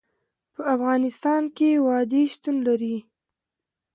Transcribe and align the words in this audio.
په 0.53 0.61
افغانستان 0.75 1.43
کې 1.57 1.69
وادي 1.85 2.23
شتون 2.33 2.55
لري. 2.67 2.97